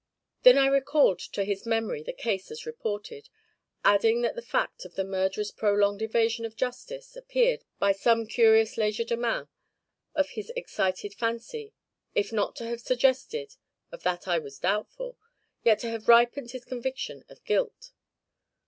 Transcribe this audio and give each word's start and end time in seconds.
Then 0.41 0.57
I 0.57 0.65
recalled 0.65 1.19
to 1.19 1.43
his 1.43 1.67
memory 1.67 2.01
the 2.01 2.11
case 2.11 2.49
as 2.49 2.65
reported, 2.65 3.29
adding 3.85 4.23
that 4.23 4.33
the 4.33 4.41
fact 4.41 4.83
of 4.83 4.95
the 4.95 5.03
murderer's 5.03 5.51
prolonged 5.51 6.01
evasion 6.01 6.43
of 6.43 6.55
justice, 6.55 7.15
appeared, 7.15 7.65
by 7.77 7.91
some 7.91 8.25
curious 8.25 8.77
legerdemain 8.79 9.47
of 10.15 10.29
his 10.31 10.51
excited 10.55 11.13
fancy, 11.13 11.75
if 12.15 12.33
not 12.33 12.55
to 12.55 12.63
have 12.65 12.81
suggested 12.81 13.53
of 13.91 14.01
that 14.01 14.27
I 14.27 14.39
was 14.39 14.57
doubtful 14.57 15.19
yet 15.63 15.77
to 15.81 15.89
have 15.91 16.07
ripened 16.07 16.49
his 16.49 16.65
conviction 16.65 17.23
of 17.29 17.45
guilt. 17.45 17.91